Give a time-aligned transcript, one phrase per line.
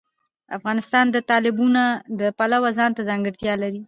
[0.57, 1.83] افغانستان د تالابونه
[2.19, 3.79] د پلوه ځانته ځانګړتیا لري.